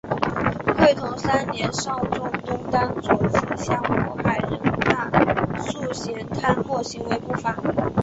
[0.79, 7.55] 会同三年上奏东丹左次相渤海人大素贤贪墨行为不法。